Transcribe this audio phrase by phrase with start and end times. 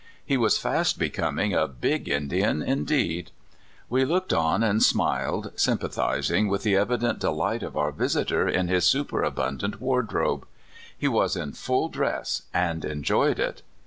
[0.25, 3.29] He was fast becoming a "big Indian" indeed.
[3.87, 8.67] We looked on and smiled, sympathizing with the evi dent delight of our visitor in
[8.67, 10.47] his superabundant wardrobe.
[10.97, 13.61] He was in full dress, and enjoyed it.